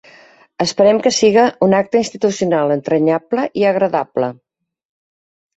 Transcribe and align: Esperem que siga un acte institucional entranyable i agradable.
Esperem 0.63 1.01
que 1.07 1.11
siga 1.17 1.43
un 1.67 1.75
acte 1.81 2.01
institucional 2.03 2.73
entranyable 2.77 3.47
i 3.63 3.69
agradable. 3.73 4.35